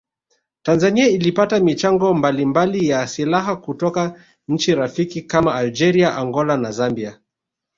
[0.63, 7.19] Tanzani ilipata michango mbalimbali ya silaha kutoka nchi rafiki kama Algeria Angola na Zambia